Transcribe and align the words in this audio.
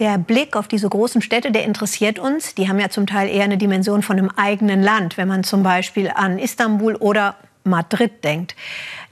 Der 0.00 0.18
Blick 0.18 0.56
auf 0.56 0.66
diese 0.66 0.88
großen 0.88 1.22
Städte, 1.22 1.52
der 1.52 1.64
interessiert 1.64 2.18
uns. 2.18 2.54
Die 2.54 2.68
haben 2.68 2.80
ja 2.80 2.88
zum 2.88 3.06
Teil 3.06 3.28
eher 3.28 3.44
eine 3.44 3.58
Dimension 3.58 4.02
von 4.02 4.18
einem 4.18 4.30
eigenen 4.30 4.82
Land, 4.82 5.16
wenn 5.16 5.28
man 5.28 5.44
zum 5.44 5.62
Beispiel 5.62 6.10
an 6.12 6.38
Istanbul 6.38 6.96
oder 6.96 7.36
Madrid 7.62 8.24
denkt. 8.24 8.56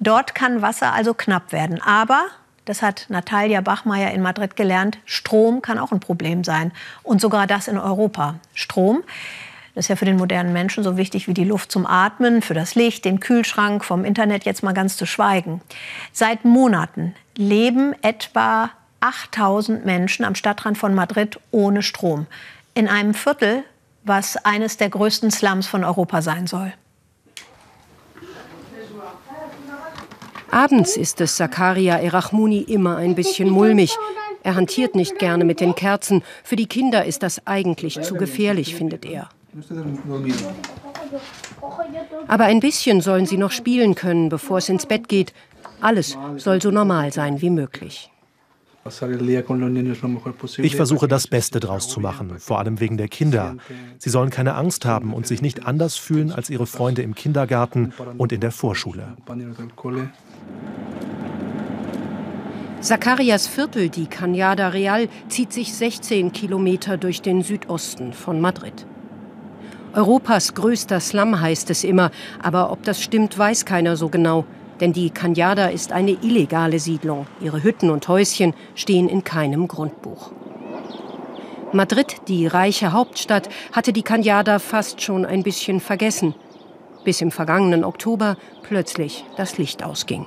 Dort 0.01 0.35
kann 0.35 0.61
Wasser 0.61 0.93
also 0.93 1.15
knapp 1.15 1.53
werden. 1.53 1.81
Aber, 1.81 2.27
das 2.65 2.83
hat 2.83 3.07
Natalia 3.09 3.61
Bachmeier 3.61 4.11
in 4.11 4.23
Madrid 4.23 4.57
gelernt, 4.57 4.99
Strom 5.05 5.63
kann 5.63 5.79
auch 5.79 5.93
ein 5.93 6.01
Problem 6.01 6.43
sein. 6.43 6.73
Und 7.03 7.21
sogar 7.21 7.47
das 7.47 7.69
in 7.69 7.79
Europa. 7.79 8.37
Strom, 8.53 9.05
das 9.75 9.87
ist 9.87 9.89
ja 9.89 9.97
für 9.97 10.05
den 10.05 10.17
modernen 10.17 10.53
Menschen 10.53 10.85
so 10.85 10.97
wichtig 10.97 11.29
wie 11.29 11.35
die 11.35 11.45
Luft 11.45 11.73
zum 11.73 11.87
Atmen, 11.87 12.43
für 12.43 12.55
das 12.55 12.75
Licht, 12.75 13.05
den 13.05 13.21
Kühlschrank, 13.21 13.85
vom 13.85 14.05
Internet 14.05 14.45
jetzt 14.45 14.63
mal 14.63 14.75
ganz 14.75 14.97
zu 14.97 15.07
schweigen. 15.07 15.63
Seit 16.13 16.45
Monaten 16.45 17.15
leben 17.37 17.95
etwa 18.03 18.71
8000 19.03 19.85
Menschen 19.85 20.25
am 20.25 20.35
Stadtrand 20.35 20.79
von 20.79 20.95
Madrid 20.95 21.39
ohne 21.51 21.83
Strom. 21.83 22.27
In 22.75 22.89
einem 22.89 23.15
Viertel, 23.15 23.65
was 24.05 24.37
eines 24.37 24.77
der 24.77 24.89
größten 24.89 25.31
Slums 25.31 25.67
von 25.67 25.85
Europa 25.85 26.23
sein 26.23 26.47
soll. 26.47 26.73
Abends 30.51 30.97
ist 30.97 31.21
es 31.21 31.37
Zakaria 31.37 31.97
Erachmuni 31.97 32.61
immer 32.61 32.97
ein 32.97 33.15
bisschen 33.15 33.49
mulmig. 33.51 33.97
Er 34.43 34.55
hantiert 34.55 34.95
nicht 34.95 35.19
gerne 35.19 35.45
mit 35.45 35.61
den 35.61 35.75
Kerzen. 35.75 36.23
Für 36.45 36.57
die 36.57 36.67
Kinder 36.67 37.05
ist 37.05 37.23
das 37.23 37.47
eigentlich 37.47 38.01
zu 38.03 38.15
gefährlich, 38.15 38.75
findet 38.75 39.05
er. 39.05 39.31
Aber 42.27 42.45
ein 42.45 42.61
bisschen 42.61 43.01
sollen 43.01 43.27
sie 43.27 43.39
noch 43.39 43.51
spielen 43.51 43.95
können, 43.95 44.29
bevor 44.29 44.59
es 44.59 44.69
ins 44.69 44.87
Bett 44.87 45.09
geht. 45.09 45.33
Alles 45.81 46.17
soll 46.37 46.61
so 46.61 46.71
normal 46.71 47.13
sein 47.13 47.41
wie 47.41 47.51
möglich. 47.51 48.11
Ich 50.59 50.77
versuche 50.77 51.07
das 51.07 51.29
Beste 51.29 51.61
draus 51.61 51.89
zu 51.89 52.01
machen, 52.01 52.39
vor 52.39 52.59
allem 52.59 52.81
wegen 52.81 52.97
der 52.97 53.09
Kinder. 53.09 53.57
Sie 53.99 54.11
sollen 54.11 54.31
keine 54.31 54.55
Angst 54.55 54.85
haben 54.85 55.15
und 55.15 55.27
sich 55.27 55.41
nicht 55.41 55.67
anders 55.67 55.97
fühlen 55.97 56.33
als 56.33 56.51
ihre 56.51 56.67
Freunde 56.67 57.03
im 57.03 57.15
Kindergarten 57.15 57.93
und 58.19 58.33
in 58.33 58.41
der 58.41 58.51
Vorschule. 58.51 59.17
Zacharias 62.81 63.47
Viertel, 63.47 63.89
die 63.89 64.07
Cañada 64.07 64.73
Real, 64.73 65.09
zieht 65.29 65.53
sich 65.53 65.73
16 65.73 66.33
Kilometer 66.33 66.97
durch 66.97 67.23
den 67.23 67.43
Südosten 67.43 68.13
von 68.13 68.41
Madrid. 68.41 68.87
Europas 69.95 70.55
größter 70.55 70.99
Slum 70.99 71.41
heißt 71.41 71.71
es 71.71 71.85
immer, 71.85 72.11
aber 72.43 72.73
ob 72.73 72.83
das 72.83 73.01
stimmt, 73.01 73.39
weiß 73.39 73.67
keiner 73.67 73.97
so 73.97 74.09
genau. 74.09 74.47
Denn 74.83 74.93
die 74.93 75.13
Cañada 75.13 75.69
ist 75.69 75.93
eine 75.93 76.11
illegale 76.11 76.81
Siedlung. 76.81 77.29
Ihre 77.41 77.63
Hütten 77.63 77.89
und 77.89 78.09
Häuschen 78.09 78.53
stehen 78.75 79.09
in 79.09 79.23
keinem 79.23 79.69
Grundbuch. 79.69 80.33
Madrid, 81.73 82.17
die 82.27 82.49
reiche 82.49 82.91
Hauptstadt, 82.91 83.49
hatte 83.71 83.93
die 83.93 84.03
Cañada 84.03 84.59
fast 84.59 85.01
schon 85.01 85.25
ein 85.25 85.45
bisschen 85.45 85.79
vergessen, 85.79 86.35
bis 87.05 87.21
im 87.21 87.31
vergangenen 87.31 87.85
Oktober 87.85 88.37
plötzlich 88.65 89.25
das 89.37 89.57
Licht 89.57 89.85
ausging. 89.85 90.27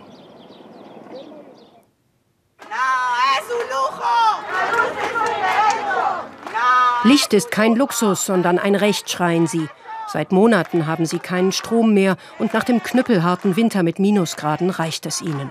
Licht 7.03 7.33
ist 7.33 7.51
kein 7.51 7.75
Luxus, 7.75 8.25
sondern 8.25 8.57
ein 8.57 8.75
Recht, 8.75 9.09
schreien 9.09 9.47
sie. 9.47 9.67
Seit 10.15 10.31
Monaten 10.31 10.87
haben 10.87 11.05
sie 11.05 11.19
keinen 11.19 11.51
Strom 11.51 11.93
mehr 11.93 12.15
und 12.39 12.53
nach 12.53 12.63
dem 12.63 12.81
knüppelharten 12.81 13.57
Winter 13.57 13.83
mit 13.83 13.99
Minusgraden 13.99 14.69
reicht 14.69 15.05
es 15.05 15.21
ihnen. 15.21 15.49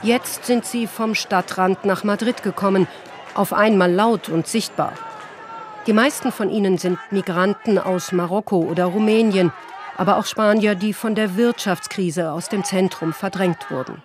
Jetzt 0.00 0.46
sind 0.46 0.64
sie 0.64 0.86
vom 0.86 1.14
Stadtrand 1.14 1.84
nach 1.84 2.04
Madrid 2.04 2.42
gekommen, 2.42 2.88
auf 3.34 3.52
einmal 3.52 3.92
laut 3.92 4.30
und 4.30 4.46
sichtbar. 4.46 4.94
Die 5.86 5.92
meisten 5.92 6.32
von 6.32 6.48
ihnen 6.48 6.78
sind 6.78 6.98
Migranten 7.10 7.78
aus 7.78 8.12
Marokko 8.12 8.60
oder 8.60 8.86
Rumänien, 8.86 9.52
aber 9.98 10.16
auch 10.16 10.24
Spanier, 10.24 10.74
die 10.74 10.94
von 10.94 11.14
der 11.14 11.36
Wirtschaftskrise 11.36 12.32
aus 12.32 12.48
dem 12.48 12.64
Zentrum 12.64 13.12
verdrängt 13.12 13.70
wurden. 13.70 14.02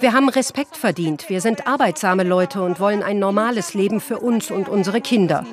Wir 0.00 0.12
haben 0.12 0.28
Respekt 0.28 0.76
verdient. 0.76 1.28
Wir 1.28 1.40
sind 1.40 1.66
arbeitsame 1.66 2.22
Leute 2.22 2.62
und 2.62 2.80
wollen 2.80 3.02
ein 3.02 3.18
normales 3.18 3.74
Leben 3.74 4.00
für 4.00 4.18
uns 4.18 4.50
und 4.50 4.68
unsere 4.68 5.00
Kinder. 5.00 5.44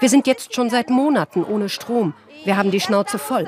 Wir 0.00 0.08
sind 0.08 0.26
jetzt 0.26 0.54
schon 0.54 0.70
seit 0.70 0.90
Monaten 0.90 1.42
ohne 1.44 1.68
Strom. 1.68 2.14
Wir 2.44 2.56
haben 2.56 2.70
die 2.70 2.80
Schnauze 2.80 3.18
voll. 3.18 3.46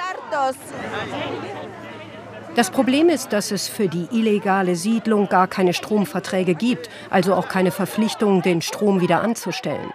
Das 2.57 2.71
Problem 2.71 3.09
ist, 3.09 3.33
dass 3.33 3.53
es 3.53 3.69
für 3.69 3.89
die 3.89 4.09
illegale 4.11 4.75
Siedlung 4.75 5.29
gar 5.29 5.47
keine 5.47 5.73
Stromverträge 5.73 6.55
gibt, 6.55 6.91
also 7.09 7.35
auch 7.35 7.49
keine 7.49 7.71
Verpflichtung, 7.71 8.43
den 8.43 8.61
Strom 8.61 9.01
wieder 9.01 9.23
anzustellen. 9.23 9.93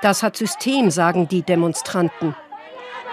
Das 0.00 0.22
hat 0.22 0.36
System, 0.36 0.90
sagen 0.90 1.28
die 1.28 1.42
Demonstranten. 1.42 2.36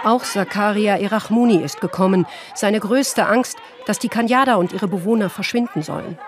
Auch 0.04 0.24
Zakaria 0.24 0.96
Erachmuni 0.96 1.56
ist 1.56 1.80
gekommen. 1.80 2.26
Seine 2.54 2.80
größte 2.80 3.26
Angst, 3.26 3.56
dass 3.86 3.98
die 3.98 4.08
Kanyada 4.08 4.56
und 4.56 4.72
ihre 4.72 4.88
Bewohner 4.88 5.30
verschwinden 5.30 5.82
sollen. 5.82 6.18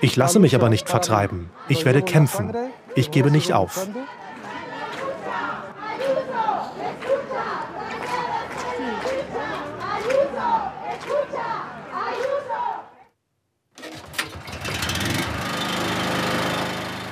Ich 0.00 0.16
lasse 0.16 0.38
mich 0.38 0.54
aber 0.54 0.68
nicht 0.68 0.88
vertreiben. 0.88 1.50
Ich 1.68 1.84
werde 1.84 2.02
kämpfen. 2.02 2.54
Ich 2.94 3.10
gebe 3.10 3.30
nicht 3.30 3.52
auf. 3.52 3.86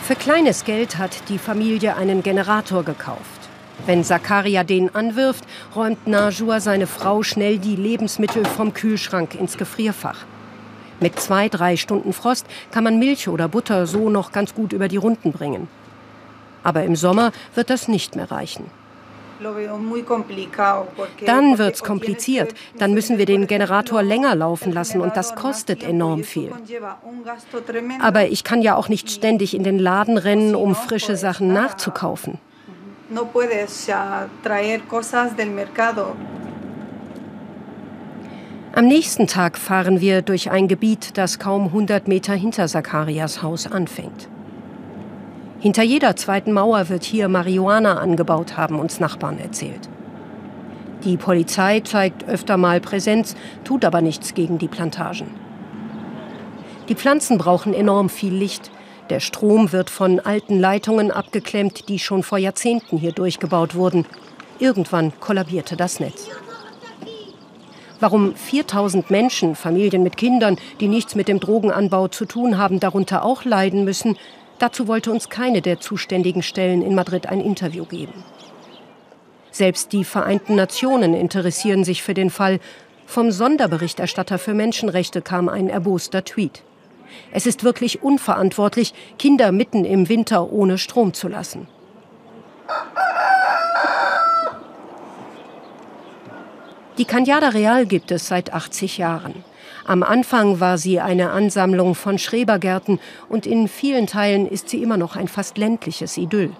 Für 0.02 0.14
kleines 0.14 0.64
Geld 0.64 0.98
hat 0.98 1.28
die 1.28 1.38
Familie 1.38 1.96
einen 1.96 2.22
Generator 2.22 2.84
gekauft. 2.84 3.35
Wenn 3.84 4.04
Zakaria 4.04 4.64
den 4.64 4.94
anwirft, 4.94 5.44
räumt 5.74 6.06
Najua 6.06 6.60
seine 6.60 6.86
Frau 6.86 7.22
schnell 7.22 7.58
die 7.58 7.76
Lebensmittel 7.76 8.44
vom 8.44 8.72
Kühlschrank 8.72 9.34
ins 9.34 9.58
Gefrierfach. 9.58 10.24
Mit 10.98 11.20
zwei, 11.20 11.48
drei 11.48 11.76
Stunden 11.76 12.12
Frost 12.14 12.46
kann 12.70 12.84
man 12.84 12.98
Milch 12.98 13.28
oder 13.28 13.48
Butter 13.48 13.86
so 13.86 14.08
noch 14.08 14.32
ganz 14.32 14.54
gut 14.54 14.72
über 14.72 14.88
die 14.88 14.96
Runden 14.96 15.32
bringen. 15.32 15.68
Aber 16.64 16.84
im 16.84 16.96
Sommer 16.96 17.32
wird 17.54 17.68
das 17.68 17.86
nicht 17.86 18.16
mehr 18.16 18.30
reichen. 18.30 18.64
Dann 21.26 21.58
wird's 21.58 21.84
kompliziert. 21.84 22.54
Dann 22.78 22.94
müssen 22.94 23.18
wir 23.18 23.26
den 23.26 23.46
Generator 23.46 24.02
länger 24.02 24.34
laufen 24.34 24.72
lassen 24.72 25.02
und 25.02 25.14
das 25.14 25.34
kostet 25.34 25.82
enorm 25.82 26.24
viel. 26.24 26.50
Aber 28.00 28.28
ich 28.28 28.44
kann 28.44 28.62
ja 28.62 28.74
auch 28.76 28.88
nicht 28.88 29.10
ständig 29.10 29.54
in 29.54 29.62
den 29.62 29.78
Laden 29.78 30.16
rennen, 30.16 30.54
um 30.54 30.74
frische 30.74 31.16
Sachen 31.16 31.52
nachzukaufen 31.52 32.38
no 33.10 33.26
puedes 33.26 33.88
uh, 33.88 34.28
traer 34.42 34.80
cosas 34.88 35.36
del 35.36 35.50
mercado. 35.50 36.16
Am 38.74 38.86
nächsten 38.86 39.26
Tag 39.26 39.56
fahren 39.56 40.00
wir 40.00 40.20
durch 40.20 40.50
ein 40.50 40.68
Gebiet, 40.68 41.16
das 41.16 41.38
kaum 41.38 41.66
100 41.66 42.08
Meter 42.08 42.34
hinter 42.34 42.66
Zacharias 42.68 43.42
Haus 43.42 43.66
anfängt. 43.66 44.28
Hinter 45.60 45.82
jeder 45.82 46.14
zweiten 46.16 46.52
Mauer 46.52 46.90
wird 46.90 47.02
hier 47.02 47.28
Marihuana 47.28 47.98
angebaut, 47.98 48.58
haben 48.58 48.78
uns 48.78 49.00
Nachbarn 49.00 49.38
erzählt. 49.38 49.88
Die 51.04 51.16
Polizei 51.16 51.80
zeigt 51.80 52.28
öfter 52.28 52.58
mal 52.58 52.80
Präsenz, 52.80 53.34
tut 53.64 53.84
aber 53.84 54.02
nichts 54.02 54.34
gegen 54.34 54.58
die 54.58 54.68
Plantagen. 54.68 55.28
Die 56.88 56.94
Pflanzen 56.94 57.38
brauchen 57.38 57.72
enorm 57.72 58.10
viel 58.10 58.34
Licht. 58.34 58.70
Der 59.10 59.20
Strom 59.20 59.70
wird 59.70 59.88
von 59.88 60.18
alten 60.18 60.58
Leitungen 60.58 61.12
abgeklemmt, 61.12 61.88
die 61.88 62.00
schon 62.00 62.24
vor 62.24 62.38
Jahrzehnten 62.38 62.98
hier 62.98 63.12
durchgebaut 63.12 63.76
wurden. 63.76 64.04
Irgendwann 64.58 65.12
kollabierte 65.20 65.76
das 65.76 66.00
Netz. 66.00 66.28
Warum 68.00 68.34
4000 68.34 69.10
Menschen, 69.10 69.54
Familien 69.54 70.02
mit 70.02 70.16
Kindern, 70.16 70.58
die 70.80 70.88
nichts 70.88 71.14
mit 71.14 71.28
dem 71.28 71.40
Drogenanbau 71.40 72.08
zu 72.08 72.24
tun 72.24 72.58
haben, 72.58 72.80
darunter 72.80 73.24
auch 73.24 73.44
leiden 73.44 73.84
müssen, 73.84 74.18
dazu 74.58 74.88
wollte 74.88 75.12
uns 75.12 75.30
keine 75.30 75.62
der 75.62 75.80
zuständigen 75.80 76.42
Stellen 76.42 76.82
in 76.82 76.94
Madrid 76.94 77.26
ein 77.26 77.40
Interview 77.40 77.84
geben. 77.84 78.12
Selbst 79.50 79.92
die 79.92 80.04
Vereinten 80.04 80.56
Nationen 80.56 81.14
interessieren 81.14 81.84
sich 81.84 82.02
für 82.02 82.12
den 82.12 82.28
Fall. 82.28 82.60
Vom 83.06 83.30
Sonderberichterstatter 83.30 84.38
für 84.38 84.52
Menschenrechte 84.52 85.22
kam 85.22 85.48
ein 85.48 85.70
erboster 85.70 86.24
Tweet. 86.24 86.62
Es 87.32 87.46
ist 87.46 87.64
wirklich 87.64 88.02
unverantwortlich, 88.02 88.94
Kinder 89.18 89.52
mitten 89.52 89.84
im 89.84 90.08
Winter 90.08 90.52
ohne 90.52 90.78
Strom 90.78 91.12
zu 91.12 91.28
lassen. 91.28 91.68
Die 96.98 97.04
Cañada 97.04 97.52
Real 97.52 97.84
gibt 97.84 98.10
es 98.10 98.26
seit 98.26 98.54
80 98.54 98.96
Jahren. 98.96 99.44
Am 99.84 100.02
Anfang 100.02 100.60
war 100.60 100.78
sie 100.78 100.98
eine 100.98 101.30
Ansammlung 101.30 101.94
von 101.94 102.18
Schrebergärten 102.18 102.98
und 103.28 103.46
in 103.46 103.68
vielen 103.68 104.06
Teilen 104.06 104.48
ist 104.48 104.70
sie 104.70 104.82
immer 104.82 104.96
noch 104.96 105.14
ein 105.14 105.28
fast 105.28 105.58
ländliches 105.58 106.16
Idyll. 106.16 106.52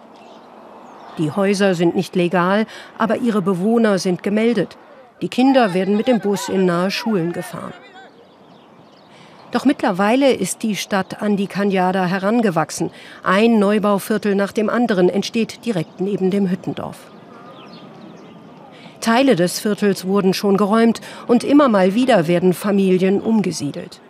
Die 1.19 1.31
Häuser 1.31 1.75
sind 1.75 1.97
nicht 1.97 2.15
legal, 2.15 2.67
aber 2.99 3.17
ihre 3.17 3.41
Bewohner 3.41 3.99
sind 3.99 4.23
gemeldet. 4.23 4.77
Die 5.23 5.29
Kinder 5.29 5.73
werden 5.73 5.97
mit 5.97 6.07
dem 6.07 6.21
Bus 6.21 6.51
in 6.51 6.67
nahe 6.67 6.91
Schulen 6.91 7.33
gefahren. 7.33 7.73
Doch 9.57 9.65
mittlerweile 9.65 10.35
ist 10.35 10.63
die 10.63 10.77
Stadt 10.77 11.23
an 11.23 11.39
die 11.39 11.49
Cañada 11.49 12.05
herangewachsen. 12.05 12.91
Ein 13.23 13.59
Neubauviertel 13.59 14.35
nach 14.35 14.53
dem 14.53 14.69
anderen 14.69 15.09
entsteht 15.09 15.65
direkt 15.65 15.99
neben 15.99 16.31
dem 16.31 16.51
Hüttendorf. 16.51 16.99
Teile 19.01 19.35
des 19.35 19.59
Viertels 19.59 20.07
wurden 20.07 20.35
schon 20.35 20.59
geräumt 20.59 21.01
und 21.27 21.43
immer 21.43 21.71
mal 21.71 21.95
wieder 21.95 22.29
werden 22.29 22.53
Familien 22.53 23.23
umgesiedelt. 23.23 24.03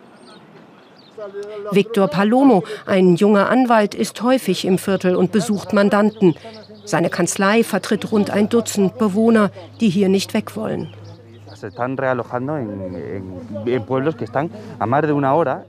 Victor 1.71 2.09
Palomo, 2.09 2.65
ein 2.85 3.15
junger 3.15 3.49
Anwalt, 3.49 3.95
ist 3.95 4.21
häufig 4.21 4.65
im 4.65 4.77
Viertel 4.77 5.15
und 5.15 5.31
besucht 5.31 5.71
Mandanten. 5.71 6.35
Seine 6.83 7.09
Kanzlei 7.09 7.63
vertritt 7.63 8.11
rund 8.11 8.31
ein 8.31 8.49
Dutzend 8.49 8.97
Bewohner, 8.97 9.51
die 9.79 9.87
hier 9.87 10.09
nicht 10.09 10.33
weg 10.33 10.57
wollen. 10.57 10.93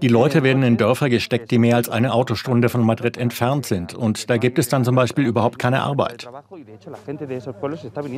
Die 0.03 0.09
Leute 0.09 0.43
werden 0.43 0.63
in 0.63 0.77
Dörfer 0.77 1.09
gesteckt, 1.09 1.51
die 1.51 1.59
mehr 1.59 1.77
als 1.77 1.89
eine 1.89 2.13
Autostunde 2.13 2.69
von 2.69 2.85
Madrid 2.85 3.17
entfernt 3.17 3.67
sind. 3.67 3.95
Und 3.95 4.31
da 4.31 4.37
gibt 4.37 4.59
es 4.59 4.69
dann 4.69 4.85
zum 4.85 4.95
Beispiel 4.95 5.27
überhaupt 5.27 5.59
keine 5.59 5.83
Arbeit. 5.83 6.29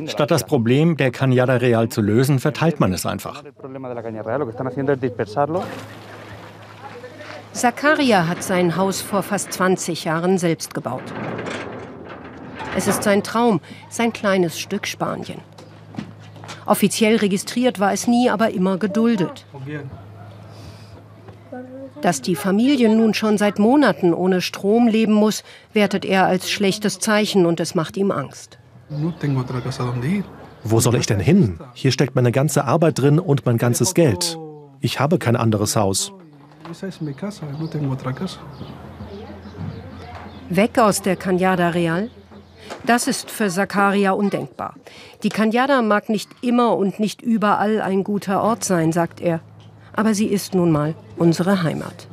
Statt 0.07 0.31
das 0.31 0.43
Problem 0.45 0.97
der 0.97 1.11
Cañada 1.11 1.59
Real 1.59 1.89
zu 1.89 2.01
lösen, 2.01 2.39
verteilt 2.39 2.79
man 2.79 2.93
es 2.93 3.05
einfach. 3.05 3.43
Zakaria 7.53 8.27
hat 8.27 8.43
sein 8.43 8.77
Haus 8.77 9.01
vor 9.01 9.23
fast 9.23 9.51
20 9.51 10.05
Jahren 10.05 10.37
selbst 10.37 10.73
gebaut. 10.73 11.03
Es 12.77 12.87
ist 12.87 13.03
sein 13.03 13.23
Traum, 13.23 13.59
sein 13.89 14.13
kleines 14.13 14.57
Stück 14.57 14.87
Spanien. 14.87 15.41
Offiziell 16.71 17.17
registriert 17.17 17.81
war 17.81 17.91
es 17.91 18.07
nie, 18.07 18.29
aber 18.29 18.51
immer 18.51 18.77
geduldet. 18.77 19.45
Dass 22.01 22.21
die 22.21 22.37
Familie 22.37 22.87
nun 22.95 23.13
schon 23.13 23.37
seit 23.37 23.59
Monaten 23.59 24.13
ohne 24.13 24.39
Strom 24.39 24.87
leben 24.87 25.11
muss, 25.11 25.43
wertet 25.73 26.05
er 26.05 26.27
als 26.27 26.49
schlechtes 26.49 26.99
Zeichen 26.99 27.45
und 27.45 27.59
es 27.59 27.75
macht 27.75 27.97
ihm 27.97 28.09
Angst. 28.09 28.57
Wo 30.63 30.79
soll 30.79 30.95
ich 30.95 31.07
denn 31.07 31.19
hin? 31.19 31.59
Hier 31.73 31.91
steckt 31.91 32.15
meine 32.15 32.31
ganze 32.31 32.63
Arbeit 32.63 32.99
drin 32.99 33.19
und 33.19 33.45
mein 33.45 33.57
ganzes 33.57 33.93
Geld. 33.93 34.39
Ich 34.79 34.97
habe 35.01 35.19
kein 35.19 35.35
anderes 35.35 35.75
Haus. 35.75 36.13
Weg 40.49 40.79
aus 40.79 41.01
der 41.01 41.19
Cañada 41.19 41.73
Real? 41.73 42.09
Das 42.85 43.07
ist 43.07 43.29
für 43.29 43.49
Zakaria 43.49 44.11
undenkbar. 44.11 44.75
Die 45.23 45.31
Cañada 45.31 45.81
mag 45.81 46.09
nicht 46.09 46.29
immer 46.41 46.75
und 46.77 46.99
nicht 46.99 47.21
überall 47.21 47.81
ein 47.81 48.03
guter 48.03 48.41
Ort 48.41 48.63
sein, 48.63 48.91
sagt 48.91 49.21
er. 49.21 49.41
Aber 49.93 50.13
sie 50.13 50.27
ist 50.27 50.55
nun 50.55 50.71
mal 50.71 50.95
unsere 51.17 51.63
Heimat. 51.63 52.07